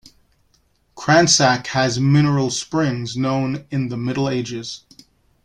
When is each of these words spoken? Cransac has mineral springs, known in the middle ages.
Cransac 0.95 1.67
has 1.67 1.99
mineral 1.99 2.49
springs, 2.49 3.15
known 3.15 3.67
in 3.69 3.89
the 3.89 3.97
middle 3.97 4.27
ages. 4.29 4.83